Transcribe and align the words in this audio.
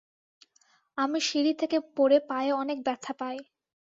আমি 0.97 1.19
সিঁড়ি 1.21 1.53
থেকে 1.61 1.77
পরে 1.95 2.17
পায়ে 2.29 2.51
অনেক 2.53 2.77
ব্যথা 2.85 3.13
পাই। 3.19 3.37